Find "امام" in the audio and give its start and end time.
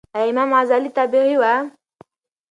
0.31-0.49